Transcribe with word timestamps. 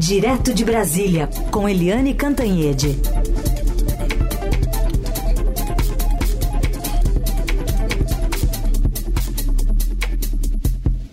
Direto 0.00 0.54
de 0.54 0.64
Brasília, 0.64 1.28
com 1.50 1.68
Eliane 1.68 2.14
Cantanhede. 2.14 2.96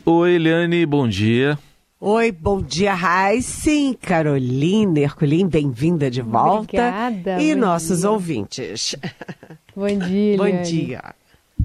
Oi, 0.06 0.36
Eliane, 0.36 0.86
bom 0.86 1.06
dia. 1.06 1.60
Oi, 2.00 2.32
bom 2.32 2.62
dia, 2.62 2.96
Sim, 3.42 3.94
Carolina 4.02 5.02
Herculin, 5.02 5.48
bem-vinda 5.48 6.10
de 6.10 6.22
volta. 6.22 6.62
Obrigada. 7.10 7.42
E 7.44 7.56
nossos 7.56 8.00
dia. 8.02 8.10
ouvintes. 8.12 8.96
Bom 9.76 9.88
dia, 9.88 9.98
Eliane. 10.36 10.38
Bom 10.38 10.62
dia. 10.64 11.04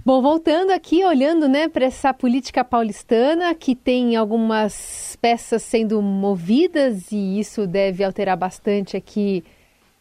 Bom, 0.04 0.20
voltando 0.20 0.72
aqui, 0.72 1.04
olhando 1.04 1.48
né, 1.48 1.68
para 1.68 1.84
essa 1.84 2.12
política 2.12 2.64
paulistana, 2.64 3.54
que 3.54 3.76
tem 3.76 4.16
algumas 4.16 5.16
peças 5.20 5.62
sendo 5.62 6.02
movidas 6.02 7.12
e 7.12 7.38
isso 7.38 7.66
deve 7.66 8.02
alterar 8.02 8.36
bastante 8.36 8.96
aqui 8.96 9.44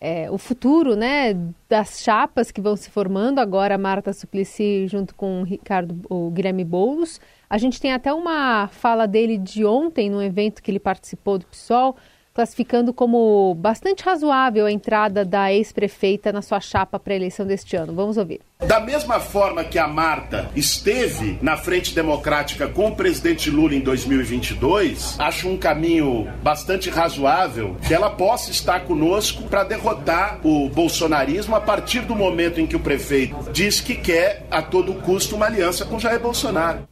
é, 0.01 0.31
o 0.31 0.37
futuro 0.39 0.95
né, 0.95 1.37
das 1.69 2.01
chapas 2.01 2.51
que 2.51 2.59
vão 2.59 2.75
se 2.75 2.89
formando. 2.89 3.37
Agora, 3.37 3.77
Marta 3.77 4.11
Suplicy 4.11 4.87
junto 4.87 5.13
com 5.13 5.41
o 5.41 5.43
Ricardo, 5.43 6.01
o 6.09 6.31
Guilherme 6.31 6.65
Boulos. 6.65 7.21
A 7.47 7.59
gente 7.59 7.79
tem 7.79 7.93
até 7.93 8.11
uma 8.11 8.67
fala 8.69 9.05
dele 9.05 9.37
de 9.37 9.63
ontem, 9.63 10.09
num 10.09 10.21
evento 10.21 10.63
que 10.63 10.71
ele 10.71 10.79
participou 10.79 11.37
do 11.37 11.45
PSOL, 11.45 11.95
classificando 12.33 12.93
como 12.93 13.53
bastante 13.55 14.03
razoável 14.03 14.65
a 14.65 14.71
entrada 14.71 15.25
da 15.25 15.51
ex-prefeita 15.51 16.31
na 16.31 16.41
sua 16.41 16.59
chapa 16.59 16.99
para 16.99 17.13
a 17.13 17.15
eleição 17.15 17.45
deste 17.45 17.75
ano. 17.75 17.93
Vamos 17.93 18.17
ouvir. 18.17 18.41
Da 18.59 18.79
mesma 18.79 19.19
forma 19.19 19.63
que 19.63 19.79
a 19.79 19.87
Marta 19.87 20.49
esteve 20.55 21.37
na 21.41 21.57
frente 21.57 21.95
democrática 21.95 22.67
com 22.67 22.89
o 22.89 22.95
presidente 22.95 23.49
Lula 23.49 23.73
em 23.73 23.81
2022, 23.81 25.19
acho 25.19 25.49
um 25.49 25.57
caminho 25.57 26.31
bastante 26.43 26.89
razoável 26.89 27.75
que 27.87 27.93
ela 27.93 28.11
possa 28.11 28.51
estar 28.51 28.81
conosco 28.81 29.43
para 29.43 29.63
derrotar 29.63 30.39
o 30.43 30.69
bolsonarismo 30.69 31.55
a 31.55 31.61
partir 31.61 32.01
do 32.01 32.15
momento 32.15 32.61
em 32.61 32.67
que 32.67 32.75
o 32.75 32.79
prefeito 32.79 33.35
diz 33.51 33.81
que 33.81 33.95
quer 33.95 34.45
a 34.51 34.61
todo 34.61 34.93
custo 34.93 35.35
uma 35.35 35.47
aliança 35.47 35.83
com 35.83 35.99
Jair 35.99 36.19
Bolsonaro. 36.19 36.90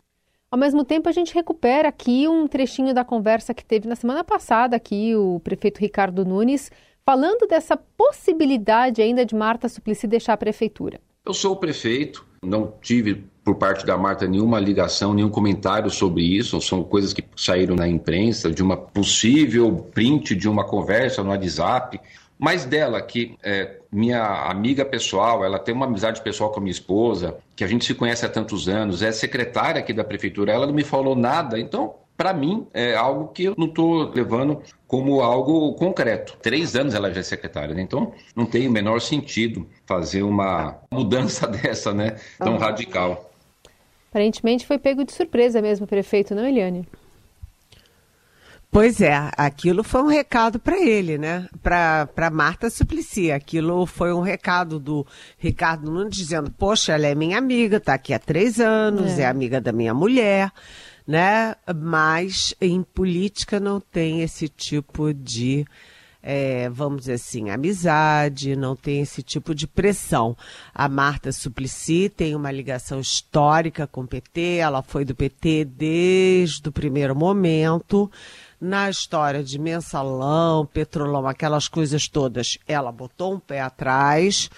Ao 0.51 0.57
mesmo 0.57 0.83
tempo, 0.83 1.07
a 1.07 1.11
gente 1.11 1.31
recupera 1.31 1.89
aqui 1.89 2.27
um 2.27 2.47
trechinho 2.47 2.91
da 2.91 3.05
conversa 3.05 3.53
que 3.53 3.63
teve 3.63 3.87
na 3.87 3.95
semana 3.95 4.23
passada 4.23 4.75
aqui 4.75 5.15
o 5.15 5.39
prefeito 5.41 5.79
Ricardo 5.79 6.25
Nunes, 6.25 6.71
falando 7.05 7.47
dessa 7.47 7.77
possibilidade 7.77 8.99
ainda 8.99 9.23
de 9.23 9.35
Marta 9.35 9.69
Suplicy 9.69 10.07
deixar 10.07 10.33
a 10.33 10.37
prefeitura. 10.37 10.99
Eu 11.23 11.35
sou 11.35 11.53
o 11.53 11.55
prefeito, 11.55 12.25
não 12.43 12.73
tive 12.81 13.23
por 13.43 13.55
parte 13.55 13.85
da 13.85 13.95
Marta 13.95 14.27
nenhuma 14.27 14.59
ligação, 14.59 15.13
nenhum 15.13 15.29
comentário 15.29 15.89
sobre 15.91 16.23
isso, 16.23 16.59
são 16.61 16.83
coisas 16.83 17.13
que 17.13 17.23
saíram 17.35 17.75
na 17.75 17.87
imprensa, 17.87 18.49
de 18.49 18.63
uma 18.63 18.75
possível 18.75 19.87
print 19.93 20.35
de 20.35 20.49
uma 20.49 20.63
conversa 20.63 21.23
no 21.23 21.29
WhatsApp, 21.29 21.99
mas 22.39 22.63
dela, 22.63 23.01
que 23.01 23.37
é 23.43 23.79
minha 23.91 24.23
amiga 24.49 24.85
pessoal, 24.85 25.43
ela 25.43 25.59
tem 25.59 25.75
uma 25.75 25.85
amizade 25.85 26.21
pessoal 26.21 26.51
com 26.51 26.59
a 26.59 26.63
minha 26.63 26.71
esposa, 26.71 27.37
que 27.55 27.63
a 27.63 27.67
gente 27.67 27.83
se 27.83 27.93
conhece 27.93 28.25
há 28.25 28.29
tantos 28.29 28.69
anos, 28.69 29.03
é 29.03 29.11
secretária 29.11 29.79
aqui 29.79 29.91
da 29.91 30.03
prefeitura, 30.03 30.53
ela 30.53 30.65
não 30.65 30.73
me 30.73 30.83
falou 30.83 31.15
nada, 31.15 31.59
então 31.59 31.95
para 32.19 32.33
mim, 32.33 32.67
é 32.73 32.95
algo 32.95 33.29
que 33.29 33.45
eu 33.45 33.55
não 33.57 33.67
estou 33.67 34.11
levando 34.11 34.61
como 34.85 35.21
algo 35.21 35.73
concreto. 35.75 36.35
Três 36.41 36.75
anos 36.75 36.93
ela 36.93 37.13
já 37.13 37.21
é 37.21 37.23
secretária, 37.23 37.73
né? 37.73 37.81
então 37.81 38.13
não 38.35 38.45
tem 38.45 38.67
o 38.67 38.71
menor 38.71 38.99
sentido 38.99 39.65
fazer 39.85 40.21
uma 40.23 40.77
mudança 40.91 41.47
dessa, 41.47 41.93
né? 41.93 42.17
Tão 42.37 42.55
ah. 42.55 42.59
radical. 42.59 43.31
Aparentemente 44.09 44.67
foi 44.67 44.77
pego 44.77 45.05
de 45.05 45.13
surpresa 45.13 45.61
mesmo 45.61 45.85
o 45.85 45.87
prefeito, 45.87 46.35
não, 46.35 46.45
Eliane? 46.45 46.85
Pois 48.71 49.01
é, 49.01 49.31
aquilo 49.35 49.83
foi 49.83 50.03
um 50.03 50.07
recado 50.07 50.59
para 50.59 50.79
ele, 50.79 51.17
né? 51.17 51.47
Para 51.63 52.29
Marta 52.31 52.69
Suplicy. 52.69 53.31
Aquilo 53.31 53.87
foi 53.87 54.13
um 54.13 54.21
recado 54.21 54.79
do 54.79 55.05
Ricardo 55.39 55.89
Nunes 55.89 56.15
dizendo: 56.15 56.51
Poxa, 56.51 56.93
ela 56.93 57.07
é 57.07 57.15
minha 57.15 57.39
amiga, 57.39 57.77
está 57.77 57.95
aqui 57.95 58.13
há 58.13 58.19
três 58.19 58.59
anos, 58.59 59.17
é. 59.17 59.23
é 59.23 59.25
amiga 59.25 59.59
da 59.59 59.71
minha 59.71 59.91
mulher, 59.91 60.51
né? 61.07 61.55
Mas 61.75 62.53
em 62.61 62.83
política 62.83 63.59
não 63.59 63.79
tem 63.81 64.21
esse 64.21 64.47
tipo 64.47 65.11
de. 65.15 65.65
É, 66.21 66.69
vamos 66.69 66.99
dizer 67.01 67.13
assim, 67.13 67.49
amizade, 67.49 68.53
não 68.53 68.75
tem 68.75 69.01
esse 69.01 69.23
tipo 69.23 69.55
de 69.55 69.65
pressão. 69.65 70.37
A 70.75 70.87
Marta 70.87 71.31
Suplicy 71.31 72.09
tem 72.09 72.35
uma 72.35 72.51
ligação 72.51 72.99
histórica 72.99 73.87
com 73.87 74.01
o 74.01 74.07
PT, 74.07 74.57
ela 74.57 74.83
foi 74.83 75.05
do 75.05 75.15
PT 75.15 75.63
desde 75.65 76.67
o 76.67 76.73
primeiro 76.73 77.15
momento 77.15 78.11
na 78.59 78.89
história 78.89 79.43
de 79.43 79.57
mensalão, 79.57 80.65
petrolão, 80.65 81.27
aquelas 81.27 81.67
coisas 81.67 82.07
todas, 82.07 82.57
ela 82.67 82.91
botou 82.91 83.33
um 83.33 83.39
pé 83.39 83.61
atrás, 83.61 84.49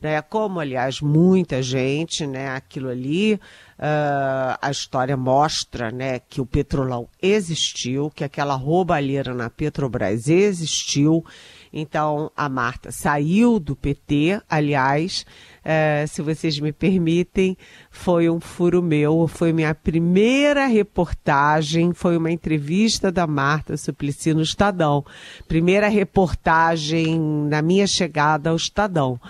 né? 0.00 0.22
Como, 0.22 0.60
aliás, 0.60 1.00
muita 1.00 1.62
gente, 1.62 2.26
né? 2.26 2.50
Aquilo 2.50 2.88
ali, 2.88 3.34
uh, 3.34 4.58
a 4.60 4.70
história 4.70 5.16
mostra, 5.16 5.90
né? 5.90 6.18
Que 6.20 6.40
o 6.40 6.46
petrolão 6.46 7.08
existiu, 7.20 8.10
que 8.10 8.24
aquela 8.24 8.54
roubalheira 8.54 9.34
na 9.34 9.50
Petrobras 9.50 10.28
existiu. 10.28 11.24
Então, 11.72 12.30
a 12.36 12.48
Marta 12.48 12.90
saiu 12.90 13.58
do 13.58 13.76
PT, 13.76 14.40
aliás, 14.48 15.26
é, 15.62 16.06
se 16.06 16.22
vocês 16.22 16.58
me 16.58 16.72
permitem, 16.72 17.56
foi 17.90 18.30
um 18.30 18.40
furo 18.40 18.82
meu, 18.82 19.28
foi 19.28 19.52
minha 19.52 19.74
primeira 19.74 20.66
reportagem, 20.66 21.92
foi 21.92 22.16
uma 22.16 22.30
entrevista 22.30 23.12
da 23.12 23.26
Marta 23.26 23.76
Suplicy 23.76 24.32
no 24.32 24.40
Estadão. 24.40 25.04
Primeira 25.46 25.88
reportagem 25.88 27.20
na 27.20 27.60
minha 27.60 27.86
chegada 27.86 28.48
ao 28.48 28.56
Estadão. 28.56 29.20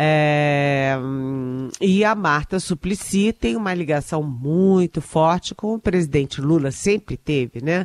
É, 0.00 0.96
e 1.80 2.04
a 2.04 2.14
Marta 2.14 2.60
Suplicy 2.60 3.32
tem 3.32 3.56
uma 3.56 3.74
ligação 3.74 4.22
muito 4.22 5.00
forte 5.00 5.56
com 5.56 5.74
o 5.74 5.80
presidente 5.80 6.40
Lula, 6.40 6.70
sempre 6.70 7.16
teve, 7.16 7.60
né? 7.60 7.84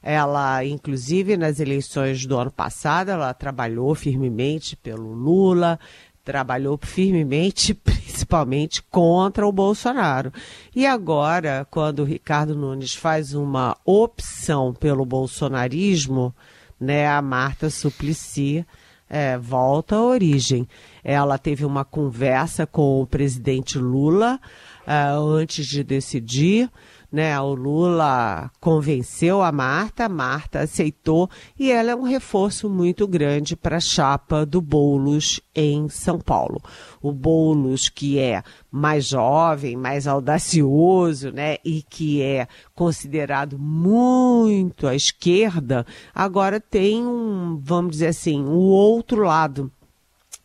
Ela, 0.00 0.64
inclusive, 0.64 1.36
nas 1.36 1.58
eleições 1.58 2.24
do 2.24 2.38
ano 2.38 2.52
passado, 2.52 3.08
ela 3.08 3.34
trabalhou 3.34 3.92
firmemente 3.96 4.76
pelo 4.76 5.12
Lula, 5.12 5.80
trabalhou 6.24 6.78
firmemente, 6.80 7.74
principalmente 7.74 8.80
contra 8.84 9.44
o 9.44 9.50
Bolsonaro. 9.50 10.32
E 10.76 10.86
agora, 10.86 11.66
quando 11.68 12.00
o 12.00 12.04
Ricardo 12.04 12.54
Nunes 12.54 12.94
faz 12.94 13.34
uma 13.34 13.76
opção 13.84 14.72
pelo 14.72 15.04
bolsonarismo, 15.04 16.32
né, 16.80 17.08
a 17.08 17.20
Marta 17.20 17.68
Suplicy 17.68 18.64
é, 19.08 19.38
volta 19.38 19.96
à 19.96 20.02
origem. 20.02 20.68
Ela 21.02 21.38
teve 21.38 21.64
uma 21.64 21.84
conversa 21.84 22.66
com 22.66 23.00
o 23.00 23.06
presidente 23.06 23.78
Lula 23.78 24.38
uh, 24.86 25.28
antes 25.30 25.66
de 25.66 25.82
decidir 25.82 26.70
né? 27.10 27.38
O 27.40 27.54
Lula 27.54 28.50
convenceu 28.60 29.42
a 29.42 29.50
Marta, 29.50 30.08
Marta 30.08 30.60
aceitou 30.60 31.28
e 31.58 31.70
ela 31.70 31.90
é 31.90 31.96
um 31.96 32.02
reforço 32.02 32.68
muito 32.68 33.06
grande 33.06 33.56
para 33.56 33.78
a 33.78 33.80
chapa 33.80 34.44
do 34.44 34.60
Boulos 34.60 35.40
em 35.54 35.88
São 35.88 36.18
Paulo. 36.18 36.60
O 37.00 37.12
Boulos 37.12 37.88
que 37.88 38.18
é 38.18 38.42
mais 38.70 39.06
jovem, 39.06 39.76
mais 39.76 40.06
audacioso, 40.06 41.32
né? 41.32 41.56
E 41.64 41.82
que 41.82 42.22
é 42.22 42.46
considerado 42.74 43.58
muito 43.58 44.86
à 44.86 44.94
esquerda, 44.94 45.86
agora 46.14 46.60
tem 46.60 47.04
um, 47.04 47.58
vamos 47.62 47.92
dizer 47.92 48.08
assim, 48.08 48.44
o 48.44 48.50
um 48.50 48.68
outro 48.68 49.22
lado 49.22 49.72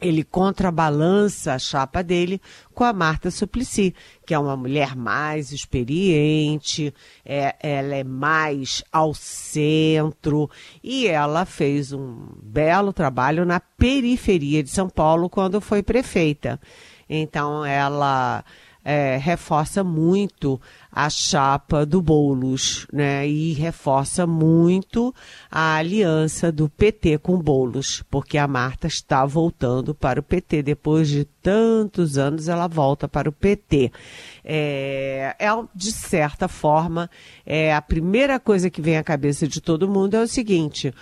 ele 0.04 0.24
contrabalança 0.24 1.54
a 1.54 1.60
chapa 1.60 2.04
dele 2.04 2.42
com 2.74 2.84
a 2.84 2.92
Marta 2.92 3.32
Suplicy, 3.32 3.96
que 4.26 4.34
é 4.34 4.40
uma 4.40 4.58
mulher 4.58 4.96
mais 4.96 5.52
experiente, 5.52 6.94
é, 7.26 7.56
ela 7.62 7.96
é 7.96 8.04
mais 8.04 8.84
ao 8.92 9.14
centro 9.14 10.50
e 10.84 11.08
ela 11.08 11.46
fez 11.46 11.94
um 11.94 12.28
belo 12.42 12.92
trabalho 12.92 13.46
na 13.46 13.60
periferia 13.60 14.62
de 14.62 14.70
São 14.70 14.90
Paulo 14.90 15.30
quando 15.30 15.62
foi 15.62 15.82
prefeita. 15.82 16.60
Então 17.10 17.66
ela 17.66 18.44
é, 18.84 19.18
reforça 19.18 19.84
muito 19.84 20.60
a 20.92 21.10
chapa 21.10 21.86
do 21.86 22.02
Boulos, 22.02 22.86
né? 22.92 23.28
E 23.28 23.54
reforça 23.54 24.28
muito 24.28 25.14
a 25.50 25.76
aliança 25.76 26.52
do 26.52 26.70
PT 26.70 27.18
com 27.20 27.38
Boulos, 27.38 28.04
porque 28.12 28.38
a 28.38 28.48
Marta 28.48 28.88
está 28.88 29.26
voltando 29.26 29.96
para 29.96 30.20
o 30.20 30.24
PT 30.24 30.62
depois 30.62 31.08
de 31.08 31.26
tantos 31.26 32.18
anos, 32.18 32.48
ela 32.48 32.68
volta 32.68 33.08
para 33.08 33.28
o 33.28 33.32
PT. 33.32 33.92
É, 34.44 35.36
é 35.40 35.50
de 35.74 35.92
certa 35.92 36.48
forma, 36.48 37.10
é 37.46 37.74
a 37.74 37.82
primeira 37.82 38.40
coisa 38.40 38.70
que 38.70 38.82
vem 38.82 38.98
à 38.98 39.04
cabeça 39.04 39.48
de 39.48 39.62
todo 39.62 39.90
mundo 39.90 40.16
é 40.16 40.22
o 40.22 40.28
seguinte: 40.28 40.94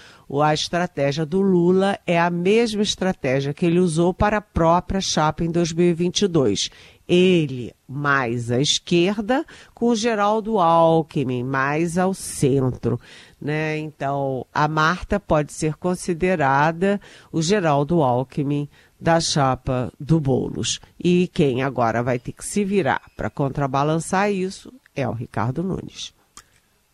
a 0.42 0.54
estratégia 0.54 1.26
do 1.26 1.42
Lula 1.42 2.00
é 2.08 2.20
a 2.20 2.30
mesma 2.30 2.82
estratégia 2.82 3.54
que 3.54 3.66
ele 3.66 3.80
usou 3.80 4.14
para 4.14 4.38
a 4.38 4.42
própria 4.42 5.02
chapa 5.02 5.44
em 5.44 5.52
2022 5.52 6.70
ele 7.12 7.74
mais 7.86 8.50
à 8.50 8.62
esquerda, 8.62 9.46
com 9.74 9.90
o 9.90 9.96
Geraldo 9.96 10.58
Alckmin 10.60 11.44
mais 11.44 11.98
ao 11.98 12.14
centro. 12.14 12.98
né? 13.40 13.78
Então, 13.78 14.46
a 14.54 14.66
Marta 14.66 15.20
pode 15.20 15.52
ser 15.52 15.76
considerada 15.76 17.02
o 17.30 17.42
Geraldo 17.42 18.02
Alckmin 18.02 18.70
da 19.00 19.20
chapa 19.20 19.92
do 20.00 20.22
Boulos. 20.22 20.80
E 21.04 21.30
quem 21.34 21.64
agora 21.64 22.02
vai 22.02 22.18
ter 22.18 22.32
que 22.32 22.46
se 22.46 22.64
virar 22.64 23.02
para 23.18 23.30
contrabalançar 23.30 24.32
isso 24.32 24.72
é 24.96 25.06
o 25.06 25.12
Ricardo 25.12 25.62
Nunes. 25.62 26.14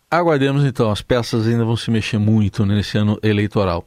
Aguardemos 0.09 0.63
então, 0.63 0.89
as 0.89 1.01
peças 1.01 1.45
ainda 1.45 1.65
vão 1.65 1.75
se 1.75 1.91
mexer 1.91 2.17
muito 2.17 2.65
nesse 2.65 2.97
ano 2.97 3.19
eleitoral. 3.21 3.85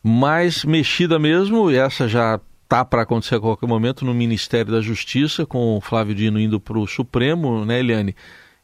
Mais 0.00 0.64
mexida 0.64 1.18
mesmo, 1.18 1.70
essa 1.70 2.06
já 2.06 2.38
tá 2.72 2.86
para 2.86 3.02
acontecer 3.02 3.34
a 3.34 3.40
qualquer 3.40 3.66
momento 3.66 4.02
no 4.02 4.14
Ministério 4.14 4.72
da 4.72 4.80
Justiça, 4.80 5.44
com 5.44 5.76
o 5.76 5.80
Flávio 5.82 6.14
Dino 6.14 6.40
indo 6.40 6.58
para 6.58 6.78
o 6.78 6.86
Supremo, 6.86 7.66
né, 7.66 7.80
Eliane? 7.80 8.16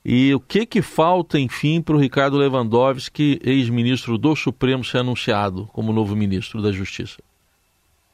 E 0.02 0.34
o 0.34 0.40
que 0.40 0.64
que 0.64 0.80
falta, 0.80 1.38
enfim, 1.38 1.82
para 1.82 1.94
o 1.94 1.98
Ricardo 1.98 2.38
Lewandowski, 2.38 3.38
ex-ministro 3.44 4.16
do 4.16 4.34
Supremo, 4.34 4.82
ser 4.82 4.98
anunciado 4.98 5.68
como 5.74 5.92
novo 5.92 6.16
ministro 6.16 6.62
da 6.62 6.72
Justiça? 6.72 7.18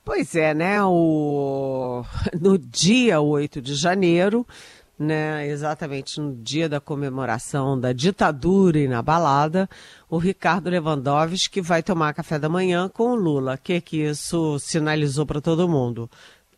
Pois 0.05 0.35
é, 0.35 0.53
né? 0.53 0.83
O... 0.83 2.05
No 2.41 2.59
dia 2.59 3.21
8 3.21 3.63
de 3.63 3.77
janeiro, 3.77 4.45
né, 4.99 5.47
exatamente 5.49 6.21
no 6.21 6.35
dia 6.35 6.69
da 6.69 6.81
comemoração 6.81 7.79
da 7.79 7.93
ditadura 7.93 8.79
inabalada, 8.79 9.69
o 10.09 10.19
Ricardo 10.19 10.71
Lewandowski 10.71 11.61
vai 11.61 11.83
tomar 11.83 12.15
café 12.15 12.39
da 12.39 12.49
manhã 12.49 12.89
com 12.89 13.13
o 13.13 13.17
Lula. 13.17 13.55
O 13.55 13.59
que, 13.59 13.81
que 13.81 13.97
isso 13.99 14.59
sinalizou 14.59 15.27
para 15.27 15.41
todo 15.41 15.69
mundo? 15.69 16.09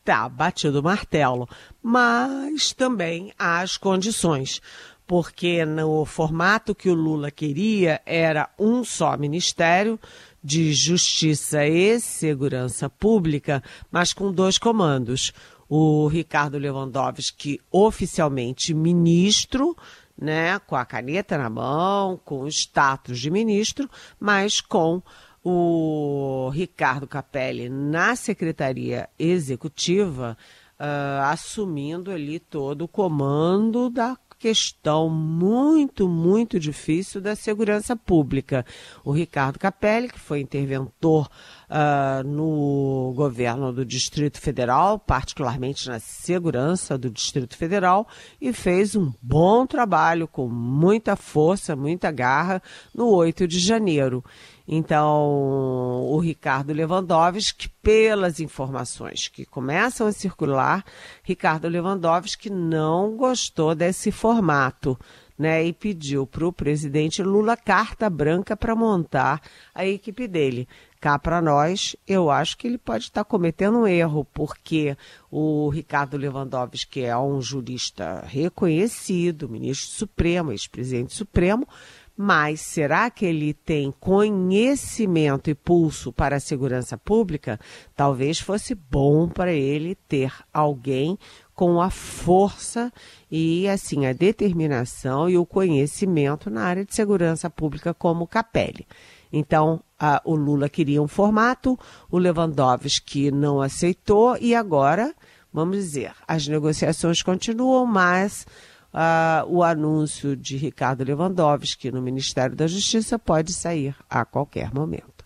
Tá, 0.04 0.28
batido 0.28 0.80
o 0.80 0.82
martelo. 0.82 1.48
Mas 1.82 2.72
também 2.72 3.32
há 3.38 3.60
as 3.60 3.76
condições 3.76 4.60
porque 5.06 5.64
no 5.64 6.04
formato 6.04 6.74
que 6.74 6.90
o 6.90 6.94
Lula 6.94 7.30
queria 7.30 8.00
era 8.04 8.50
um 8.58 8.82
só 8.82 9.16
ministério 9.16 9.98
de 10.42 10.72
Justiça 10.72 11.64
e 11.64 11.98
Segurança 12.00 12.90
Pública, 12.90 13.62
mas 13.90 14.12
com 14.12 14.32
dois 14.32 14.58
comandos. 14.58 15.32
O 15.68 16.06
Ricardo 16.06 16.58
Lewandowski, 16.58 17.60
oficialmente 17.70 18.72
ministro, 18.72 19.76
né, 20.16 20.58
com 20.60 20.76
a 20.76 20.84
caneta 20.84 21.36
na 21.36 21.50
mão, 21.50 22.18
com 22.24 22.40
o 22.40 22.48
status 22.48 23.18
de 23.18 23.30
ministro, 23.30 23.90
mas 24.18 24.60
com 24.60 25.02
o 25.44 26.50
Ricardo 26.52 27.06
Capelli 27.06 27.68
na 27.68 28.16
Secretaria 28.16 29.08
Executiva, 29.18 30.36
uh, 30.80 31.22
assumindo 31.24 32.10
ali 32.10 32.40
todo 32.40 32.82
o 32.82 32.88
comando 32.88 33.88
da 33.88 34.16
questão 34.38 35.08
muito, 35.08 36.08
muito 36.08 36.58
difícil 36.60 37.20
da 37.20 37.34
segurança 37.34 37.96
pública. 37.96 38.66
O 39.04 39.12
Ricardo 39.12 39.58
Capelli, 39.58 40.08
que 40.08 40.18
foi 40.18 40.40
interventor 40.40 41.28
uh, 41.70 42.26
no 42.26 43.12
governo 43.14 43.72
do 43.72 43.84
Distrito 43.84 44.40
Federal, 44.40 44.98
particularmente 44.98 45.88
na 45.88 45.98
segurança 45.98 46.96
do 46.96 47.10
Distrito 47.10 47.56
Federal, 47.56 48.06
e 48.40 48.52
fez 48.52 48.96
um 48.96 49.12
bom 49.20 49.66
trabalho 49.66 50.26
com 50.26 50.48
muita 50.48 51.16
força, 51.16 51.76
muita 51.76 52.10
garra 52.10 52.62
no 52.94 53.08
8 53.08 53.46
de 53.46 53.58
janeiro. 53.58 54.24
Então, 54.68 56.02
o 56.10 56.18
Ricardo 56.18 56.72
Lewandowski, 56.72 57.68
pelas 57.80 58.40
informações 58.40 59.28
que 59.28 59.44
começam 59.44 60.08
a 60.08 60.12
circular, 60.12 60.84
Ricardo 61.22 61.68
Lewandowski 61.68 62.50
não 62.50 63.16
gostou 63.16 63.74
desse 63.74 64.10
formato. 64.10 64.98
Né, 65.38 65.66
e 65.66 65.70
pediu 65.70 66.26
para 66.26 66.46
o 66.46 66.52
presidente 66.52 67.22
Lula 67.22 67.58
carta 67.58 68.08
branca 68.08 68.56
para 68.56 68.74
montar 68.74 69.42
a 69.74 69.84
equipe 69.84 70.26
dele. 70.26 70.66
Cá 71.00 71.18
para 71.18 71.42
nós, 71.42 71.94
eu 72.06 72.30
acho 72.30 72.56
que 72.56 72.66
ele 72.66 72.78
pode 72.78 73.04
estar 73.04 73.24
tá 73.24 73.28
cometendo 73.28 73.78
um 73.78 73.86
erro, 73.86 74.24
porque 74.24 74.96
o 75.30 75.68
Ricardo 75.68 76.16
Lewandowski 76.16 77.02
é 77.04 77.16
um 77.16 77.40
jurista 77.40 78.24
reconhecido, 78.26 79.48
ministro 79.48 79.90
supremo, 79.90 80.52
ex-presidente 80.52 81.14
supremo, 81.14 81.68
mas 82.16 82.62
será 82.62 83.10
que 83.10 83.26
ele 83.26 83.52
tem 83.52 83.92
conhecimento 84.00 85.50
e 85.50 85.54
pulso 85.54 86.10
para 86.10 86.36
a 86.36 86.40
segurança 86.40 86.96
pública? 86.96 87.60
Talvez 87.94 88.38
fosse 88.40 88.74
bom 88.74 89.28
para 89.28 89.52
ele 89.52 89.94
ter 90.08 90.32
alguém 90.50 91.18
com 91.54 91.80
a 91.80 91.90
força 91.90 92.90
e 93.30 93.68
assim 93.68 94.06
a 94.06 94.14
determinação 94.14 95.28
e 95.28 95.36
o 95.36 95.44
conhecimento 95.44 96.48
na 96.48 96.62
área 96.64 96.86
de 96.86 96.94
segurança 96.94 97.50
pública 97.50 97.92
como 97.92 98.26
Capelli. 98.26 98.86
Então, 99.30 99.82
a, 99.98 100.20
o 100.24 100.34
Lula 100.34 100.68
queria 100.68 101.02
um 101.02 101.08
formato, 101.08 101.78
o 102.10 102.18
Lewandowski 102.18 103.30
não 103.30 103.60
aceitou 103.60 104.36
e 104.40 104.54
agora, 104.54 105.14
vamos 105.52 105.76
dizer, 105.78 106.12
as 106.26 106.46
negociações 106.46 107.22
continuam, 107.22 107.86
mas 107.86 108.46
uh, 108.92 109.46
o 109.48 109.62
anúncio 109.62 110.36
de 110.36 110.56
Ricardo 110.56 111.04
Lewandowski 111.04 111.90
no 111.90 112.02
Ministério 112.02 112.54
da 112.54 112.66
Justiça 112.66 113.18
pode 113.18 113.52
sair 113.52 113.94
a 114.08 114.24
qualquer 114.24 114.72
momento. 114.72 115.16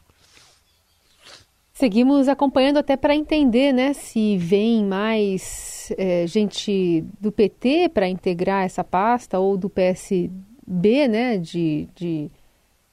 Seguimos 1.72 2.28
acompanhando 2.28 2.76
até 2.76 2.94
para 2.94 3.16
entender 3.16 3.72
né, 3.72 3.94
se 3.94 4.36
vem 4.36 4.84
mais 4.84 5.90
é, 5.96 6.26
gente 6.26 7.02
do 7.18 7.32
PT 7.32 7.88
para 7.88 8.06
integrar 8.06 8.66
essa 8.66 8.84
pasta 8.84 9.38
ou 9.38 9.56
do 9.56 9.70
PSB, 9.70 11.08
né, 11.08 11.38
de, 11.38 11.88
de, 11.94 12.30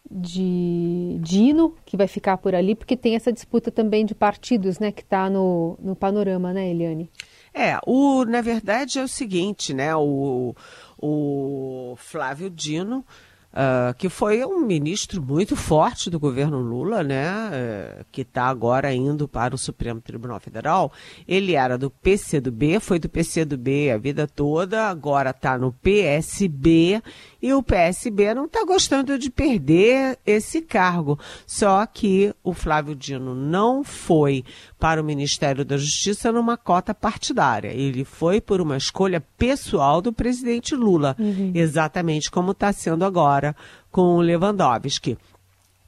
de 0.09 1.17
Dino, 1.21 1.75
que 1.85 1.97
vai 1.97 2.07
ficar 2.07 2.37
por 2.37 2.55
ali, 2.55 2.75
porque 2.75 2.95
tem 2.95 3.15
essa 3.15 3.31
disputa 3.31 3.69
também 3.71 4.05
de 4.05 4.15
partidos 4.15 4.79
né, 4.79 4.91
que 4.91 5.01
está 5.01 5.29
no, 5.29 5.77
no 5.81 5.95
panorama, 5.95 6.53
né, 6.53 6.69
Eliane? 6.69 7.09
É, 7.53 7.79
o, 7.85 8.23
na 8.23 8.41
verdade 8.41 8.99
é 8.99 9.03
o 9.03 9.07
seguinte, 9.07 9.73
né? 9.73 9.95
O, 9.95 10.55
o 10.99 11.95
Flávio 11.97 12.51
Dino, 12.51 13.03
uh, 13.51 13.93
que 13.97 14.09
foi 14.09 14.45
um 14.45 14.59
ministro 14.59 15.23
muito 15.23 15.55
forte 15.55 16.07
do 16.09 16.19
governo 16.19 16.59
Lula, 16.59 17.03
né? 17.03 17.27
Uh, 17.27 18.05
que 18.11 18.21
está 18.21 18.43
agora 18.43 18.93
indo 18.93 19.27
para 19.27 19.55
o 19.55 19.57
Supremo 19.57 19.99
Tribunal 19.99 20.39
Federal. 20.39 20.91
Ele 21.27 21.55
era 21.55 21.79
do 21.79 21.89
PCdoB, 21.89 22.79
foi 22.79 22.99
do 22.99 23.09
PCdoB 23.09 23.89
a 23.89 23.97
vida 23.97 24.27
toda, 24.27 24.87
agora 24.87 25.31
está 25.31 25.57
no 25.57 25.73
PSB 25.73 27.01
e 27.47 27.53
o 27.53 27.63
PSB 27.63 28.33
não 28.33 28.43
está 28.43 28.65
gostando 28.65 29.17
de 29.17 29.31
perder 29.31 30.19
esse 30.25 30.61
cargo. 30.61 31.17
Só 31.45 31.85
que 31.85 32.33
o 32.43 32.53
Flávio 32.53 32.93
Dino 32.93 33.33
não 33.33 33.85
foi 33.85 34.43
para 34.77 35.01
o 35.01 35.03
Ministério 35.03 35.63
da 35.63 35.77
Justiça 35.77 36.29
numa 36.29 36.57
cota 36.57 36.93
partidária. 36.93 37.69
Ele 37.69 38.03
foi 38.03 38.41
por 38.41 38.59
uma 38.59 38.75
escolha 38.75 39.23
pessoal 39.37 40.01
do 40.01 40.11
presidente 40.11 40.75
Lula, 40.75 41.15
uhum. 41.17 41.53
exatamente 41.55 42.29
como 42.29 42.51
está 42.51 42.73
sendo 42.73 43.05
agora 43.05 43.55
com 43.89 44.17
o 44.17 44.21
Lewandowski. 44.21 45.17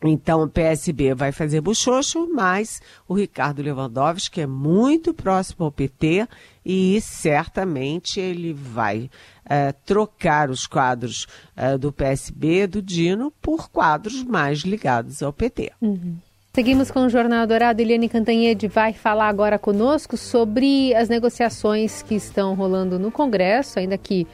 Então, 0.04 0.44
o 0.44 0.50
PSB 0.50 1.14
vai 1.14 1.32
fazer 1.32 1.60
buchocho, 1.60 2.28
mas 2.34 2.82
o 3.08 3.14
Ricardo 3.14 3.62
Lewandowski 3.62 4.42
é 4.42 4.48
muito 4.48 5.14
próximo 5.14 5.66
ao 5.66 5.72
PT 5.72 6.28
e 6.66 7.02
certamente 7.02 8.20
ele 8.20 8.54
vai 8.54 9.10
é, 9.46 9.72
trocar 9.72 10.50
os 10.50 10.66
quadros 10.66 11.28
é, 11.56 11.78
do 11.78 11.92
PSB, 11.92 12.68
do 12.68 12.82
Dino, 12.82 13.32
por 13.42 13.70
quadros 13.70 14.24
mais 14.24 14.60
ligados 14.60 15.22
ao 15.22 15.34
PT. 15.34 15.72
Uhum. 15.82 16.16
Seguimos 16.54 16.90
com 16.90 17.06
o 17.06 17.10
Jornal 17.10 17.46
Dourado. 17.46 17.82
Eliane 17.82 18.10
Cantanhede 18.10 18.68
vai 18.68 18.92
falar 18.92 19.28
agora 19.28 19.60
conosco 19.60 20.18
sobre 20.18 20.94
as 20.96 21.08
negociações 21.08 22.02
que 22.02 22.16
estão 22.16 22.56
rolando 22.56 22.98
no 22.98 23.12
Congresso, 23.12 23.80
ainda 23.80 23.98
que 23.98 24.26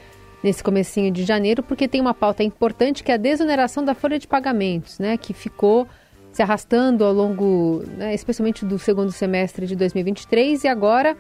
nesse 0.44 0.64
comecinho 0.64 1.12
de 1.12 1.24
janeiro, 1.24 1.64
porque 1.64 1.88
tem 1.88 2.02
uma 2.02 2.14
pauta 2.14 2.44
importante 2.44 3.04
que 3.04 3.12
é 3.12 3.16
a 3.16 3.18
desoneração 3.18 3.84
da 3.84 3.94
folha 3.94 4.20
de 4.20 4.28
pagamentos, 4.28 5.00
né, 5.00 5.18
que 5.18 5.34
ficou 5.34 5.88
se 6.32 6.42
arrastando 6.42 7.04
ao 7.04 7.14
longo, 7.14 7.84
né, 7.98 8.14
especialmente 8.14 8.66
do 8.66 8.78
segundo 8.78 9.12
semestre 9.12 9.66
de 9.66 9.76
2023 9.76 10.66
e 10.66 10.68
agora 10.68 11.16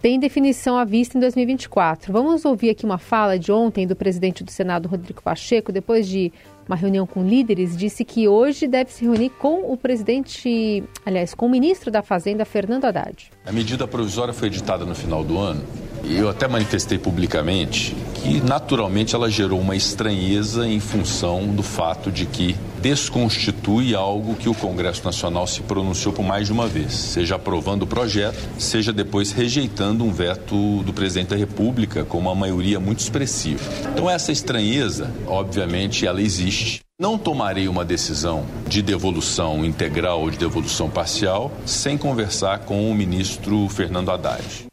tem 0.00 0.18
definição 0.18 0.76
à 0.76 0.84
vista 0.84 1.16
em 1.16 1.20
2024. 1.20 2.12
Vamos 2.12 2.44
ouvir 2.44 2.68
aqui 2.68 2.84
uma 2.84 2.98
fala 2.98 3.38
de 3.38 3.50
ontem 3.50 3.86
do 3.86 3.96
presidente 3.96 4.44
do 4.44 4.50
Senado, 4.50 4.86
Rodrigo 4.86 5.22
Pacheco, 5.22 5.72
depois 5.72 6.06
de 6.06 6.30
uma 6.66 6.76
reunião 6.76 7.06
com 7.06 7.26
líderes, 7.26 7.76
disse 7.76 8.04
que 8.04 8.28
hoje 8.28 8.66
deve 8.66 8.92
se 8.92 9.04
reunir 9.04 9.30
com 9.30 9.70
o 9.72 9.76
presidente, 9.76 10.84
aliás, 11.06 11.34
com 11.34 11.46
o 11.46 11.50
ministro 11.50 11.90
da 11.90 12.02
Fazenda, 12.02 12.44
Fernando 12.44 12.84
Haddad. 12.84 13.30
A 13.46 13.52
medida 13.52 13.86
provisória 13.86 14.34
foi 14.34 14.48
editada 14.48 14.84
no 14.84 14.94
final 14.94 15.24
do 15.24 15.38
ano 15.38 15.64
eu 16.08 16.28
até 16.28 16.46
manifestei 16.46 16.98
publicamente 16.98 17.96
que, 18.14 18.40
naturalmente, 18.40 19.14
ela 19.14 19.30
gerou 19.30 19.60
uma 19.60 19.76
estranheza 19.76 20.66
em 20.66 20.80
função 20.80 21.46
do 21.48 21.62
fato 21.62 22.10
de 22.10 22.26
que 22.26 22.56
desconstitui 22.80 23.94
algo 23.94 24.34
que 24.34 24.48
o 24.48 24.54
Congresso 24.54 25.04
Nacional 25.04 25.46
se 25.46 25.62
pronunciou 25.62 26.12
por 26.12 26.24
mais 26.24 26.46
de 26.46 26.52
uma 26.52 26.66
vez, 26.66 26.92
seja 26.92 27.36
aprovando 27.36 27.82
o 27.82 27.86
projeto, 27.86 28.38
seja 28.58 28.92
depois 28.92 29.32
rejeitando 29.32 30.04
um 30.04 30.12
veto 30.12 30.82
do 30.82 30.92
presidente 30.92 31.28
da 31.28 31.36
República 31.36 32.04
com 32.04 32.18
uma 32.18 32.34
maioria 32.34 32.78
muito 32.78 33.00
expressiva. 33.00 33.62
Então, 33.92 34.08
essa 34.08 34.32
estranheza, 34.32 35.10
obviamente, 35.26 36.06
ela 36.06 36.20
existe. 36.20 36.80
Não 37.00 37.18
tomarei 37.18 37.66
uma 37.66 37.84
decisão 37.84 38.46
de 38.68 38.80
devolução 38.80 39.64
integral 39.64 40.20
ou 40.20 40.30
de 40.30 40.38
devolução 40.38 40.88
parcial 40.88 41.50
sem 41.66 41.98
conversar 41.98 42.60
com 42.60 42.90
o 42.90 42.94
ministro 42.94 43.68
Fernando 43.68 44.10
Haddad. 44.10 44.66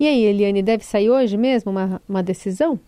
E 0.00 0.08
aí, 0.08 0.24
Eliane, 0.24 0.62
deve 0.62 0.82
sair 0.82 1.10
hoje 1.10 1.36
mesmo 1.36 1.70
uma, 1.70 2.00
uma 2.08 2.22
decisão? 2.22 2.80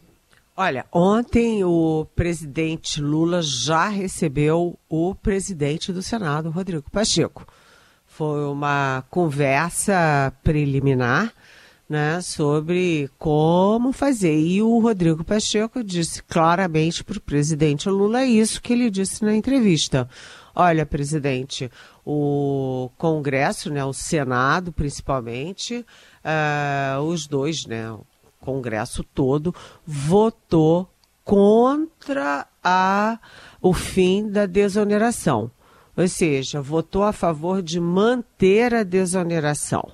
Olha, 0.57 0.87
ontem 0.91 1.63
o 1.63 2.07
presidente 2.17 3.03
Lula 3.03 3.43
já 3.43 3.87
recebeu 3.89 4.79
o 4.89 5.15
presidente 5.15 5.93
do 5.93 6.01
Senado, 6.01 6.49
Rodrigo 6.49 6.91
Pacheco. 6.91 7.47
Foi 8.07 8.47
uma 8.47 9.05
conversa 9.11 10.33
preliminar 10.43 11.35
né, 11.87 12.23
sobre 12.23 13.11
como 13.19 13.93
fazer. 13.93 14.39
E 14.39 14.63
o 14.63 14.79
Rodrigo 14.79 15.23
Pacheco 15.23 15.85
disse 15.85 16.23
claramente 16.23 17.05
para 17.05 17.19
o 17.19 17.21
presidente 17.21 17.91
Lula 17.91 18.25
isso 18.25 18.63
que 18.63 18.73
ele 18.73 18.91
disse 18.91 19.23
na 19.23 19.37
entrevista. 19.37 20.09
Olha, 20.55 20.87
presidente, 20.87 21.71
o 22.05 22.91
Congresso, 22.97 23.71
né, 23.71 23.85
o 23.85 23.93
Senado 23.93 24.73
principalmente, 24.73 25.85
uh, 26.25 27.01
os 27.03 27.27
dois, 27.27 27.67
né, 27.67 27.97
Congresso 28.41 29.05
todo 29.05 29.55
votou 29.87 30.89
contra 31.25 32.47
a, 32.63 33.19
o 33.61 33.73
fim 33.73 34.29
da 34.29 34.47
desoneração. 34.47 35.51
Ou 35.97 36.09
seja, 36.09 36.61
votou 36.61 37.03
a 37.05 37.13
favor 37.13 37.63
de 37.63 37.79
manter 37.79 38.75
a 38.75 38.83
desoneração. 38.83 39.93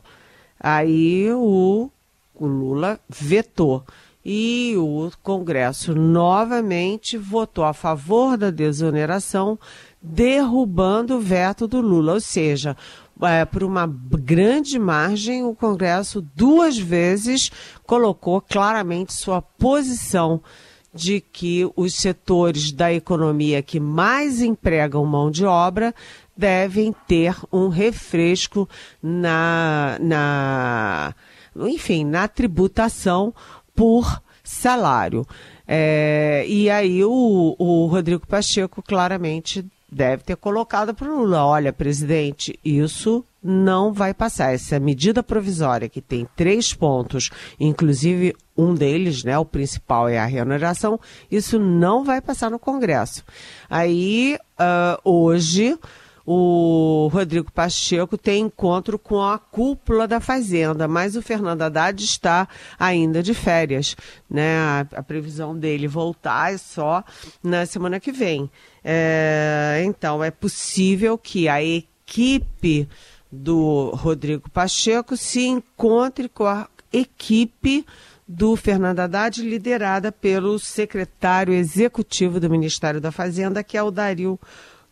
Aí 0.58 1.30
o, 1.32 1.90
o 2.34 2.46
Lula 2.46 2.98
vetou. 3.08 3.84
E 4.24 4.74
o 4.76 5.10
Congresso 5.22 5.94
novamente 5.94 7.16
votou 7.16 7.64
a 7.64 7.72
favor 7.72 8.36
da 8.36 8.50
desoneração, 8.50 9.58
derrubando 10.02 11.16
o 11.16 11.20
veto 11.20 11.66
do 11.66 11.80
Lula. 11.80 12.14
Ou 12.14 12.20
seja, 12.20 12.76
é, 13.22 13.44
por 13.44 13.62
uma 13.62 13.86
grande 13.86 14.78
margem, 14.78 15.44
o 15.44 15.54
Congresso 15.54 16.20
duas 16.34 16.78
vezes 16.78 17.50
colocou 17.84 18.40
claramente 18.40 19.12
sua 19.12 19.42
posição 19.42 20.40
de 20.92 21.20
que 21.20 21.68
os 21.76 21.94
setores 21.94 22.72
da 22.72 22.92
economia 22.92 23.62
que 23.62 23.78
mais 23.78 24.40
empregam 24.40 25.04
mão 25.04 25.30
de 25.30 25.44
obra 25.44 25.94
devem 26.36 26.94
ter 27.06 27.36
um 27.52 27.68
refresco 27.68 28.68
na, 29.02 29.98
na 30.00 31.14
enfim, 31.56 32.04
na 32.04 32.28
tributação 32.28 33.34
por 33.74 34.22
salário. 34.42 35.26
É, 35.66 36.44
e 36.48 36.70
aí 36.70 37.04
o, 37.04 37.54
o 37.58 37.86
Rodrigo 37.86 38.26
Pacheco 38.26 38.82
claramente 38.82 39.64
deve 39.90 40.22
ter 40.22 40.36
colocado 40.36 40.94
para 40.94 41.08
o 41.10 41.20
Lula: 41.20 41.44
olha, 41.44 41.72
presidente, 41.72 42.58
isso 42.64 43.24
não 43.42 43.92
vai 43.92 44.12
passar. 44.12 44.52
Essa 44.52 44.78
medida 44.78 45.22
provisória 45.22 45.88
que 45.88 46.00
tem 46.00 46.26
três 46.36 46.74
pontos, 46.74 47.30
inclusive 47.58 48.34
um 48.56 48.74
deles, 48.74 49.22
né, 49.22 49.38
o 49.38 49.44
principal 49.44 50.08
é 50.08 50.18
a 50.18 50.26
remuneração, 50.26 50.98
isso 51.30 51.58
não 51.58 52.04
vai 52.04 52.20
passar 52.20 52.50
no 52.50 52.58
Congresso. 52.58 53.24
Aí, 53.70 54.36
uh, 54.58 55.00
hoje, 55.08 55.78
o 56.30 57.08
Rodrigo 57.10 57.50
Pacheco 57.50 58.18
tem 58.18 58.42
encontro 58.42 58.98
com 58.98 59.22
a 59.22 59.38
cúpula 59.38 60.06
da 60.06 60.20
Fazenda, 60.20 60.86
mas 60.86 61.16
o 61.16 61.22
Fernando 61.22 61.62
Haddad 61.62 62.04
está 62.04 62.46
ainda 62.78 63.22
de 63.22 63.32
férias. 63.32 63.96
Né? 64.28 64.58
A, 64.58 64.86
a 64.96 65.02
previsão 65.02 65.58
dele 65.58 65.88
voltar 65.88 66.52
é 66.52 66.58
só 66.58 67.02
na 67.42 67.64
semana 67.64 67.98
que 67.98 68.12
vem. 68.12 68.50
É, 68.84 69.80
então, 69.86 70.22
é 70.22 70.30
possível 70.30 71.16
que 71.16 71.48
a 71.48 71.64
equipe 71.64 72.86
do 73.32 73.92
Rodrigo 73.94 74.50
Pacheco 74.50 75.16
se 75.16 75.46
encontre 75.46 76.28
com 76.28 76.44
a 76.44 76.68
equipe 76.92 77.86
do 78.28 78.54
Fernando 78.54 79.00
Haddad, 79.00 79.40
liderada 79.40 80.12
pelo 80.12 80.58
secretário 80.58 81.54
executivo 81.54 82.38
do 82.38 82.50
Ministério 82.50 83.00
da 83.00 83.10
Fazenda, 83.10 83.64
que 83.64 83.78
é 83.78 83.82
o 83.82 83.90
Dario 83.90 84.38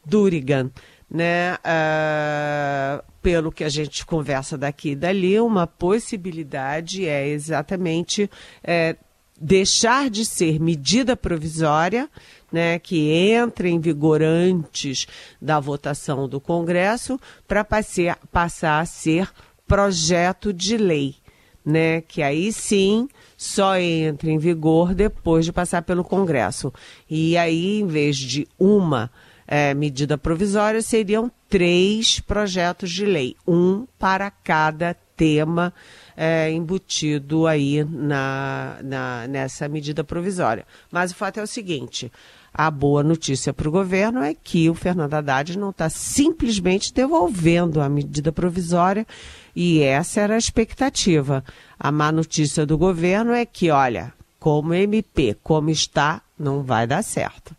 Durigan 0.03 0.71
né? 1.11 1.55
Uh, 1.55 3.03
pelo 3.23 3.51
que 3.51 3.65
a 3.65 3.69
gente 3.69 4.07
conversa 4.07 4.57
daqui 4.57 4.91
e 4.91 4.95
dali, 4.95 5.41
uma 5.41 5.67
possibilidade 5.67 7.09
é 7.09 7.29
exatamente 7.29 8.31
é, 8.63 8.97
deixar 9.41 10.09
de 10.09 10.25
ser 10.25 10.61
medida 10.61 11.17
provisória, 11.17 12.09
né, 12.53 12.79
que 12.79 13.11
entra 13.11 13.69
em 13.69 13.81
vigor 13.81 14.23
antes 14.23 15.07
da 15.43 15.59
votação 15.59 16.29
do 16.29 16.41
Congresso, 16.41 17.19
para 17.47 17.65
passar 17.65 18.81
a 18.81 18.87
ser 18.87 19.29
projeto 19.67 20.53
de 20.53 20.77
lei, 20.77 21.17
né, 21.65 22.01
que 22.01 22.23
aí 22.23 22.53
sim 22.53 23.09
só 23.37 23.77
entra 23.77 24.31
em 24.31 24.39
vigor 24.39 24.95
depois 24.95 25.45
de 25.45 25.53
passar 25.53 25.83
pelo 25.83 26.05
Congresso. 26.05 26.73
E 27.11 27.37
aí, 27.37 27.81
em 27.81 27.87
vez 27.87 28.17
de 28.17 28.47
uma 28.59 29.11
é, 29.47 29.73
medida 29.75 30.19
provisória, 30.19 30.83
seriam 30.83 31.31
três 31.49 32.21
projetos 32.21 32.91
de 32.91 33.05
lei, 33.05 33.37
um 33.47 33.87
para 33.99 34.31
cada 34.31 34.95
tema 35.17 35.73
é, 36.17 36.51
embutido 36.51 37.47
aí 37.47 37.85
na, 37.85 38.79
na, 38.83 39.27
nessa 39.29 39.69
medida 39.69 40.05
provisória. 40.05 40.67
Mas 40.91 41.13
o 41.13 41.15
fato 41.15 41.39
é 41.39 41.43
o 41.43 41.47
seguinte: 41.47 42.11
a 42.53 42.71
boa 42.71 43.03
notícia 43.03 43.53
para 43.53 43.69
o 43.69 43.73
governo 43.73 44.23
é 44.23 44.35
que 44.35 44.69
o 44.69 44.75
Fernando 44.75 45.15
Haddad 45.15 45.57
não 45.59 45.71
está 45.71 45.89
simplesmente 45.89 46.93
devolvendo 46.93 47.81
a 47.81 47.89
medida 47.89 48.33
provisória, 48.33 49.07
e 49.55 49.81
essa 49.81 50.21
era 50.21 50.35
a 50.35 50.39
expectativa. 50.39 51.45
A 51.79 51.93
má 51.93 52.11
notícia 52.11 52.67
do 52.67 52.77
governo 52.77 53.33
é 53.33 53.47
que, 53.47 53.71
olha, 53.71 54.13
como 54.39 54.75
MP, 54.75 55.37
como 55.43 55.71
está, 55.71 56.21
não 56.39 56.63
vai 56.63 56.87
dar 56.87 57.03
certo 57.03 57.55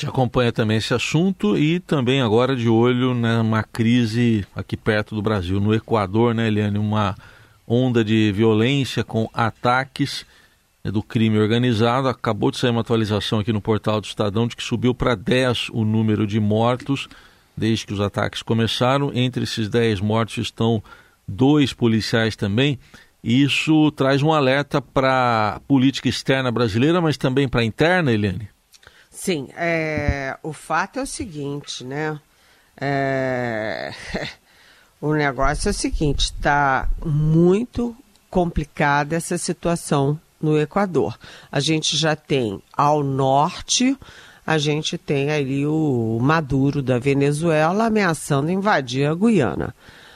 gente 0.00 0.08
acompanha 0.08 0.50
também 0.50 0.78
esse 0.78 0.94
assunto 0.94 1.58
e 1.58 1.78
também 1.78 2.22
agora 2.22 2.56
de 2.56 2.68
olho 2.68 3.12
numa 3.12 3.62
crise 3.62 4.46
aqui 4.56 4.74
perto 4.74 5.14
do 5.14 5.20
Brasil, 5.20 5.60
no 5.60 5.74
Equador, 5.74 6.34
né, 6.34 6.48
Eliane? 6.48 6.78
Uma 6.78 7.14
onda 7.66 8.02
de 8.02 8.32
violência 8.32 9.04
com 9.04 9.28
ataques 9.34 10.24
né, 10.82 10.90
do 10.90 11.02
crime 11.02 11.38
organizado. 11.38 12.08
Acabou 12.08 12.50
de 12.50 12.56
sair 12.56 12.70
uma 12.70 12.80
atualização 12.80 13.40
aqui 13.40 13.52
no 13.52 13.60
portal 13.60 14.00
do 14.00 14.06
Estadão 14.06 14.48
de 14.48 14.56
que 14.56 14.62
subiu 14.62 14.94
para 14.94 15.14
10 15.14 15.68
o 15.70 15.84
número 15.84 16.26
de 16.26 16.40
mortos 16.40 17.06
desde 17.54 17.86
que 17.86 17.92
os 17.92 18.00
ataques 18.00 18.40
começaram. 18.40 19.10
Entre 19.12 19.44
esses 19.44 19.68
10 19.68 20.00
mortos 20.00 20.38
estão 20.38 20.82
dois 21.28 21.74
policiais 21.74 22.34
também. 22.34 22.78
Isso 23.22 23.90
traz 23.90 24.22
um 24.22 24.32
alerta 24.32 24.80
para 24.80 25.56
a 25.56 25.60
política 25.60 26.08
externa 26.08 26.50
brasileira, 26.50 27.02
mas 27.02 27.18
também 27.18 27.46
para 27.46 27.60
a 27.60 27.64
interna, 27.64 28.10
Eliane? 28.10 28.48
Sim, 29.10 29.48
é, 29.56 30.38
o 30.40 30.52
fato 30.52 31.00
é 31.00 31.02
o 31.02 31.06
seguinte, 31.06 31.84
né? 31.84 32.18
É, 32.80 33.92
o 35.00 35.12
negócio 35.12 35.68
é 35.68 35.72
o 35.72 35.74
seguinte, 35.74 36.26
está 36.26 36.88
muito 37.04 37.94
complicada 38.30 39.16
essa 39.16 39.36
situação 39.36 40.18
no 40.40 40.58
Equador. 40.58 41.18
A 41.50 41.58
gente 41.58 41.96
já 41.96 42.14
tem 42.14 42.62
ao 42.72 43.02
norte, 43.02 43.98
a 44.46 44.56
gente 44.56 44.96
tem 44.96 45.30
ali 45.30 45.66
o 45.66 46.18
Maduro 46.22 46.80
da 46.80 46.98
Venezuela 46.98 47.86
ameaçando 47.86 48.50
invadir 48.50 49.06
a 49.06 49.14
Guiana. 49.14 49.74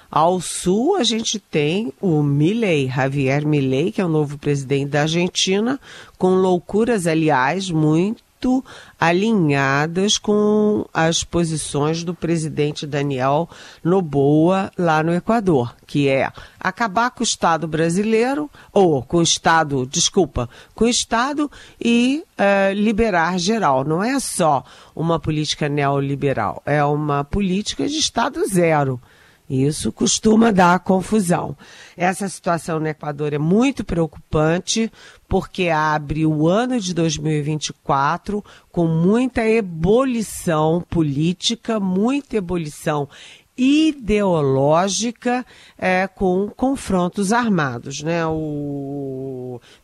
Ao 0.09 0.41
sul, 0.41 0.95
a 0.95 1.03
gente 1.03 1.41
tem 1.41 1.93
o 2.01 2.23
Milley, 2.23 2.89
Javier 2.89 3.45
Milley, 3.45 3.91
que 3.91 4.01
é 4.01 4.05
o 4.05 4.09
novo 4.09 4.39
presidente 4.39 4.91
da 4.91 5.03
Argentina, 5.03 5.81
com 6.17 6.37
loucuras, 6.37 7.09
aliás, 7.09 7.69
muito 7.69 8.23
muito 8.45 8.65
alinhadas 9.01 10.19
com 10.19 10.85
as 10.93 11.25
posições 11.25 12.05
do 12.05 12.15
presidente 12.15 12.87
Daniel 12.87 13.49
Noboa 13.83 14.71
lá 14.79 15.03
no 15.03 15.15
Equador, 15.15 15.75
que 15.87 16.09
é 16.09 16.31
acabar 16.61 17.11
com 17.11 17.21
o 17.21 17.25
Estado 17.25 17.67
brasileiro, 17.67 18.51
ou 18.73 19.03
com 19.03 19.19
o 19.19 19.23
Estado, 19.23 19.87
desculpa, 19.87 20.49
com 20.75 20.85
o 20.85 20.89
Estado 20.89 21.51
e 21.83 22.23
uh, 22.39 22.75
liberar 22.75 23.39
geral. 23.39 23.85
Não 23.85 24.03
é 24.03 24.21
só 24.21 24.65
uma 24.95 25.19
política 25.19 25.69
neoliberal, 25.69 26.63
é 26.67 26.85
uma 26.85 27.25
política 27.25 27.89
de 27.89 27.97
Estado 27.97 28.47
zero. 28.47 29.01
Isso 29.49 29.93
costuma 29.93 30.51
dar 30.51 30.81
confusão. 30.81 31.57
Essa 31.97 32.29
situação 32.29 32.81
no 32.81 32.89
Equador 32.89 33.35
é 33.35 33.39
muito 33.39 33.85
preocupante, 33.85 34.91
porque 35.29 35.69
abre 35.69 36.25
o 36.25 36.49
ano 36.49 36.81
de 36.81 36.95
2024 36.95 38.43
com 38.73 38.87
muita 38.87 39.47
ebulição 39.47 40.83
política, 40.89 41.79
muita 41.79 42.37
ebulição 42.37 43.07
ideológica 43.57 45.47
é, 45.79 46.07
com 46.09 46.49
confrontos 46.49 47.33
armados. 47.33 48.03
Né? 48.03 48.27
O, 48.27 48.33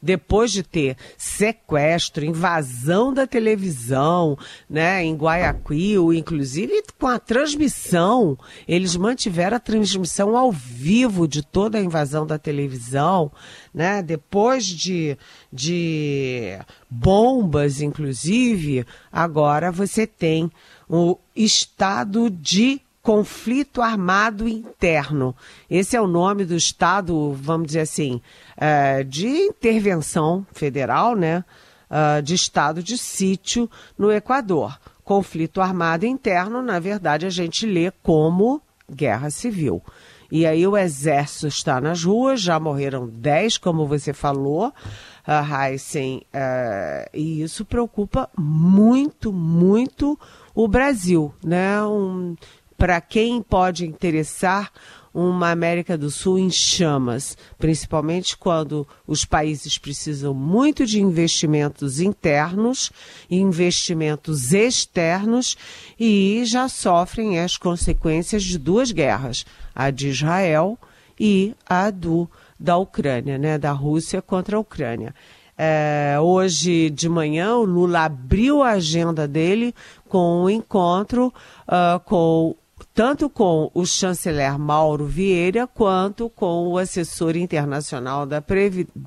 depois 0.00 0.52
de 0.52 0.62
ter 0.62 0.96
sequestro, 1.16 2.24
invasão 2.24 3.12
da 3.12 3.26
televisão 3.26 4.36
né, 4.68 5.04
em 5.04 5.14
Guayaquil, 5.14 6.12
inclusive 6.12 6.82
com 6.98 7.06
a 7.06 7.18
transmissão, 7.18 8.38
eles 8.66 8.96
mantiveram 8.96 9.56
a 9.56 9.60
transmissão 9.60 10.36
ao 10.36 10.52
vivo 10.52 11.26
de 11.26 11.42
toda 11.42 11.78
a 11.78 11.82
invasão 11.82 12.26
da 12.26 12.38
televisão. 12.38 13.30
Né? 13.72 14.02
Depois 14.02 14.66
de, 14.66 15.16
de 15.52 16.58
bombas, 16.88 17.80
inclusive, 17.80 18.86
agora 19.12 19.70
você 19.70 20.06
tem 20.06 20.50
o 20.88 21.16
estado 21.34 22.28
de 22.28 22.80
conflito 23.02 23.80
armado 23.80 24.46
interno. 24.46 25.34
Esse 25.68 25.96
é 25.96 26.00
o 26.00 26.06
nome 26.06 26.44
do 26.44 26.54
estado, 26.54 27.32
vamos 27.32 27.68
dizer 27.68 27.80
assim, 27.80 28.20
é, 28.56 29.02
de 29.02 29.26
intervenção 29.26 30.46
federal, 30.52 31.14
né? 31.14 31.44
Uh, 31.90 32.22
de 32.22 32.36
estado 32.36 32.84
de 32.84 32.96
sítio 32.96 33.68
no 33.98 34.12
Equador. 34.12 34.78
Conflito 35.02 35.60
armado 35.60 36.06
interno, 36.06 36.62
na 36.62 36.78
verdade, 36.78 37.26
a 37.26 37.30
gente 37.30 37.66
lê 37.66 37.90
como 38.00 38.62
guerra 38.88 39.28
civil. 39.28 39.82
E 40.30 40.46
aí 40.46 40.64
o 40.64 40.76
exército 40.76 41.48
está 41.48 41.80
nas 41.80 42.04
ruas, 42.04 42.40
já 42.40 42.60
morreram 42.60 43.08
10, 43.08 43.58
como 43.58 43.88
você 43.88 44.12
falou, 44.12 44.68
uh, 44.68 45.64
Heisen, 45.64 46.22
uh, 46.32 47.10
e 47.12 47.42
isso 47.42 47.64
preocupa 47.64 48.30
muito, 48.38 49.32
muito 49.32 50.16
o 50.54 50.68
Brasil, 50.68 51.34
né? 51.44 51.82
Um, 51.82 52.36
para 52.80 52.98
quem 52.98 53.42
pode 53.42 53.84
interessar 53.84 54.72
uma 55.12 55.50
América 55.50 55.98
do 55.98 56.10
Sul 56.10 56.38
em 56.38 56.50
chamas, 56.50 57.36
principalmente 57.58 58.34
quando 58.38 58.88
os 59.06 59.22
países 59.22 59.76
precisam 59.76 60.32
muito 60.32 60.86
de 60.86 60.98
investimentos 60.98 62.00
internos, 62.00 62.90
investimentos 63.30 64.54
externos 64.54 65.58
e 65.98 66.42
já 66.46 66.70
sofrem 66.70 67.38
as 67.38 67.58
consequências 67.58 68.42
de 68.42 68.56
duas 68.56 68.92
guerras, 68.92 69.44
a 69.74 69.90
de 69.90 70.08
Israel 70.08 70.78
e 71.18 71.54
a 71.68 71.90
do 71.90 72.26
da 72.58 72.78
Ucrânia, 72.78 73.36
né, 73.36 73.58
da 73.58 73.72
Rússia 73.72 74.22
contra 74.22 74.56
a 74.56 74.60
Ucrânia. 74.60 75.14
É, 75.62 76.16
hoje 76.18 76.88
de 76.88 77.06
manhã, 77.06 77.56
o 77.56 77.64
Lula 77.66 78.04
abriu 78.04 78.62
a 78.62 78.70
agenda 78.70 79.28
dele 79.28 79.74
com 80.08 80.44
um 80.44 80.48
encontro 80.48 81.26
uh, 81.68 82.00
com 82.00 82.56
tanto 82.94 83.28
com 83.28 83.70
o 83.74 83.84
chanceler 83.84 84.58
Mauro 84.58 85.06
Vieira 85.06 85.66
quanto 85.66 86.28
com 86.30 86.68
o 86.68 86.78
assessor 86.78 87.36
internacional 87.36 88.26
da 88.26 88.42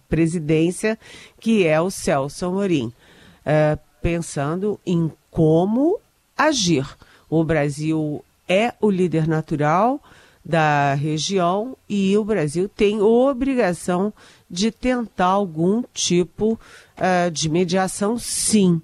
presidência, 0.08 0.98
que 1.40 1.66
é 1.66 1.80
o 1.80 1.90
Celso 1.90 2.46
Amorim, 2.46 2.92
é, 3.46 3.78
pensando 4.02 4.80
em 4.86 5.12
como 5.30 6.00
agir. 6.38 6.88
O 7.30 7.44
Brasil 7.44 8.24
é 8.48 8.74
o 8.80 8.90
líder 8.90 9.28
natural 9.28 10.02
da 10.46 10.94
região 10.94 11.78
e 11.88 12.18
o 12.18 12.24
Brasil 12.24 12.68
tem 12.68 13.02
obrigação 13.02 14.14
de 14.50 14.72
tentar 14.72 15.28
algum 15.28 15.84
tipo 15.94 16.54
uh, 16.54 17.32
de 17.32 17.50
mediação, 17.50 18.20
sim, 18.20 18.82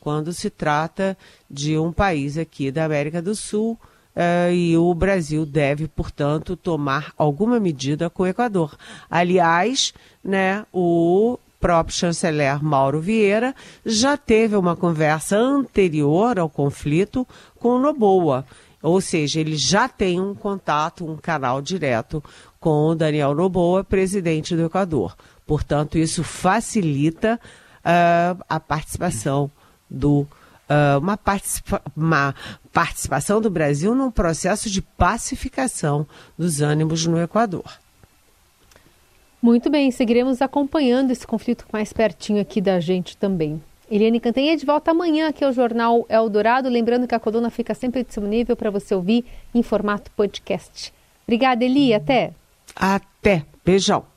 quando 0.00 0.32
se 0.32 0.50
trata 0.50 1.16
de 1.48 1.78
um 1.78 1.92
país 1.92 2.36
aqui 2.36 2.70
da 2.70 2.84
América 2.84 3.22
do 3.22 3.34
Sul 3.34 3.78
Uh, 4.16 4.50
e 4.50 4.78
o 4.78 4.94
Brasil 4.94 5.44
deve, 5.44 5.86
portanto, 5.86 6.56
tomar 6.56 7.12
alguma 7.18 7.60
medida 7.60 8.08
com 8.08 8.22
o 8.22 8.26
Equador. 8.26 8.74
Aliás, 9.10 9.92
né, 10.24 10.64
o 10.72 11.38
próprio 11.60 11.94
chanceler 11.94 12.64
Mauro 12.64 12.98
Vieira 12.98 13.54
já 13.84 14.16
teve 14.16 14.56
uma 14.56 14.74
conversa 14.74 15.36
anterior 15.36 16.38
ao 16.38 16.48
conflito 16.48 17.28
com 17.58 17.70
o 17.70 17.78
Noboa. 17.78 18.46
Ou 18.82 19.00
seja, 19.02 19.40
ele 19.40 19.56
já 19.56 19.86
tem 19.86 20.18
um 20.18 20.34
contato, 20.34 21.04
um 21.04 21.16
canal 21.16 21.60
direto 21.60 22.24
com 22.58 22.88
o 22.88 22.94
Daniel 22.94 23.34
Noboa, 23.34 23.84
presidente 23.84 24.56
do 24.56 24.64
Equador. 24.64 25.14
Portanto, 25.46 25.98
isso 25.98 26.24
facilita 26.24 27.38
uh, 27.84 28.42
a 28.48 28.58
participação 28.58 29.50
do 29.90 30.26
uh, 30.68 30.98
uma, 30.98 31.16
participa 31.16 31.82
uma 31.96 32.34
participação 32.72 33.40
do 33.40 33.50
Brasil 33.50 33.94
num 33.94 34.10
processo 34.10 34.68
de 34.70 34.82
pacificação 34.82 36.06
dos 36.36 36.60
ânimos 36.60 37.06
no 37.06 37.20
Equador. 37.20 37.78
Muito 39.40 39.70
bem, 39.70 39.90
seguiremos 39.90 40.42
acompanhando 40.42 41.10
esse 41.10 41.26
conflito 41.26 41.64
mais 41.72 41.92
pertinho 41.92 42.40
aqui 42.40 42.60
da 42.60 42.80
gente 42.80 43.16
também. 43.16 43.62
Eliane 43.88 44.18
Cantanhede 44.18 44.66
volta 44.66 44.90
amanhã 44.90 45.28
aqui 45.28 45.44
ao 45.44 45.52
Jornal 45.52 46.04
Eldorado. 46.08 46.68
Lembrando 46.68 47.06
que 47.06 47.14
a 47.14 47.20
coluna 47.20 47.50
fica 47.50 47.72
sempre 47.72 48.02
disponível 48.02 48.56
para 48.56 48.70
você 48.70 48.94
ouvir 48.94 49.24
em 49.54 49.62
formato 49.62 50.10
podcast. 50.10 50.92
Obrigada, 51.24 51.64
Eli. 51.64 51.94
Até. 51.94 52.32
Até. 52.74 53.44
Beijão. 53.64 54.15